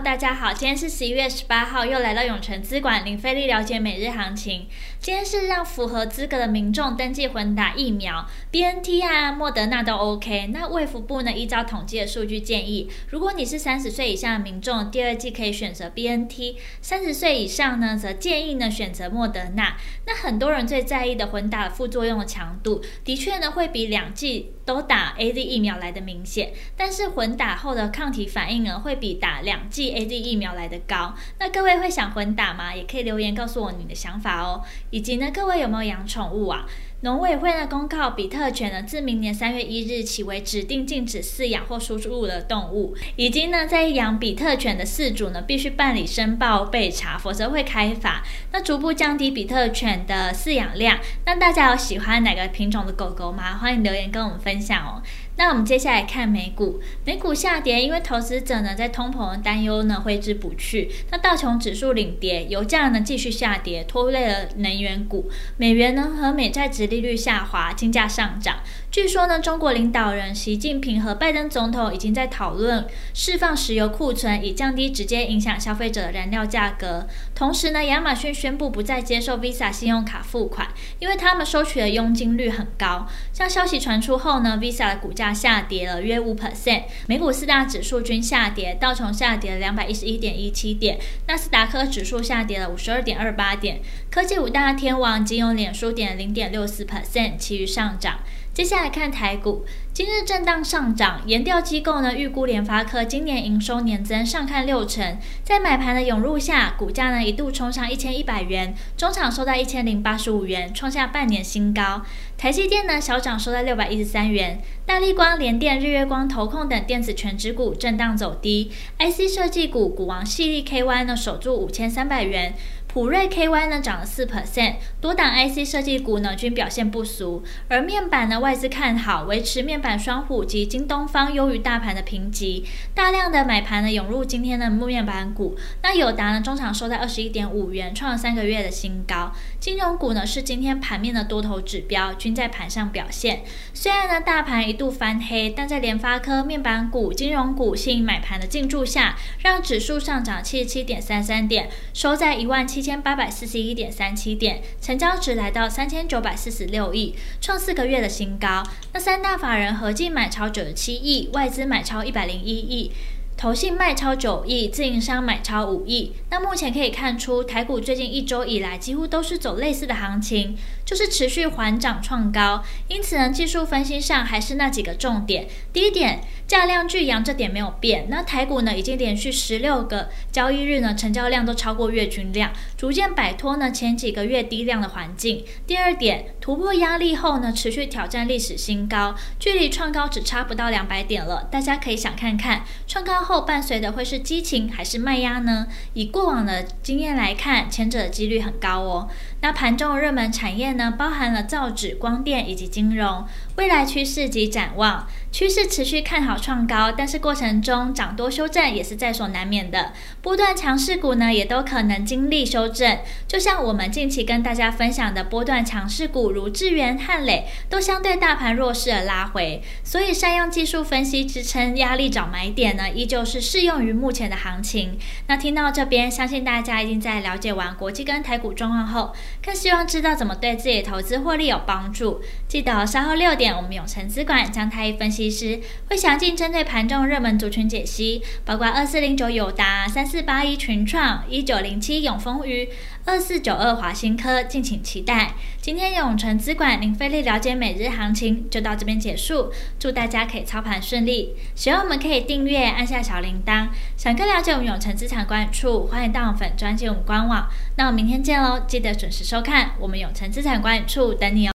[0.00, 4.66] 大家好，今天是十一月十八号，又来到永诚资管零费力了解每日行情。
[4.98, 10.48] 今天是让符合资格的民众登记混打疫苗，BNT 啊、莫德纳都 OK。
[10.48, 19.76] 那卫福部呢，依照统计的数据建议，如果你是三十岁以下的民众，第二剂可以选择 BNT；三十岁以上呢，则建议呢选择莫德纳。
[20.06, 31.14] 那很多人最在意的混打副作用的强度，的确呢会比两剂都打 A D 疫苗来的明显，但是混打后的抗体反应呢，会比打两剂 AZ 疫苗来的高。
[31.38, 32.74] 那各位会想混打吗？
[32.74, 34.62] 也可以留言告诉我你的想法哦。
[34.90, 36.64] 以及呢，各位有没有养宠物啊？
[37.04, 42.96] 农委会呢公告，比特犬呢自明年三月一日起为指定禁止饲养或输入的动物。
[43.16, 48.22] 已经呢，在养比特犬的饲主呢，必须办理申报备查，否则会开罚。
[48.52, 50.98] 那逐步降低比特犬的饲养量。
[51.26, 53.58] 那大家有喜欢哪个品种的狗狗吗？
[53.58, 55.02] 欢迎留言跟我们分享哦。
[55.36, 60.90] 那我们接下来看美股，美股下跌，因为投资者呢在通膨的担忧呢挥之不去。
[61.10, 65.28] 那道琼指数领跌，油价呢继续下跌，拖累了能源股。
[65.56, 68.58] 美元呢和美债殖利率下滑，金价上涨。
[68.94, 77.08] 据说呢，中国领导人习近平和拜登总统已经在讨论释放石油库存，以降低直接影响消费者的燃料价格。
[77.34, 80.68] 同时呢，亚马逊宣布不再接受 Visa 信用卡付款，
[81.00, 83.08] 因为他们收取的佣金率很高。
[83.32, 98.20] 像消息传出后呢，Visa 的股价下跌了约五 percent，美股四大指数均下跌，道琼下跌了两百一十一点一七点，纳斯达克指数下跌了五十二点二八点，科技五大天王仅有脸书跌零点六四 percent，其余上涨。
[98.54, 112.02] 接下来看台股，今日震荡上涨，研调机构呢预估联发科今年营收年增上看六成，在买盘的涌入下，股价呢一度冲上一千一百元，中场收在一千零八十五元，创下半年新高。
[112.38, 122.54] 台积电呢小涨收在六百一十三元，大立光、联电、日月光、投控等电子权值股震荡走低，IC 设计股股王矽力 KY 呢守住五千三百元。
[122.94, 139.32] 普瑞 KY 呢涨了四 percent，多档 IC 设计股呢均表现不俗，而面板呢外资看好，维持面板双虎及京东方优于大盘的评级，大量的买盘呢涌入今天的木面板股，那友达呢中场收在二十一点五元，创了三个月的新高。
[139.58, 143.42] 金融股呢是今天盘面的多头指标，均在盘上表现。
[143.72, 152.83] 虽然呢大盘一度翻黑，但在联发科、面板股、金融股吸引买盘的进驻下，让指数上涨七十七点三三点，收在一万七。
[152.84, 158.62] 千八百四十一点三七点，成交值来到三千九百四十六亿，创四个月的新高。
[158.92, 162.92] 那三大法人合计买超九十七亿，外资买超一百零一亿。
[163.36, 166.12] 投信卖超九亿，自营商买超五亿。
[166.30, 172.62] 那目前可以看出，台股最近一周以来几乎都是走类似的行情，就是持续缓涨创高。
[172.88, 175.46] 因此呢，技术分析上还是那几个重点。
[175.72, 178.06] 第一点，价量巨扬这点没有变。
[178.08, 185.44] 那台股呢，已经连续十六个交易日呢，成交量都超过月均量，逐渐摆脱呢前几个月低量的环境。
[185.66, 191.48] 第二点，突破压力后呢，持续挑战历史新高，距离创高只差不到两百点了。
[191.50, 193.40] 大家可以想看看，创高后。
[193.40, 195.66] 伴随的会是激情还是卖压呢？
[195.94, 199.08] 以过往的经验来看，前者的几率很高哦。
[199.44, 203.26] 那盘中的热门产业呢，包含了造纸、光电以及金融。
[203.56, 209.92] 未来趋势及展望，趋势持续看好创高，但是过程中涨多修正也是在所难免的。
[210.22, 213.00] 波段强势股呢，也都可能经历修正。
[213.28, 219.62] 就像我们近期跟大家分享的波段强势股，如智源、汉磊，都相对大盘弱势而拉回。
[219.82, 224.98] 所以善用技术分析支撑压力找买点呢，依旧是适用于目前的行情。
[225.26, 229.14] 那听到这边，相信大家已经在了解完国际跟台股状况后。
[229.42, 232.20] 更希望知道怎么对自己的投资获利有帮助。
[232.46, 242.68] 记得稍后六点，我们永诚资管张太一分析师会详尽针对盘中热门族群解析，包括二四零九友达、三四八一群创、一九零七永丰余、
[243.06, 245.34] 二四九二华新科，敬请期待。
[245.60, 251.34] 今天永诚资管零费力了解每日行情就到这边结束，祝大家可以操盘顺利。
[251.54, 253.68] 喜欢我们可以订阅，按下小铃铛。
[253.96, 257.46] 想更了解我们永诚资产管理处，欢迎到我们粉专进我们官网。
[257.76, 261.53] 那我们明天见喽，记得准时收看我们永诚资产管理处等你哦。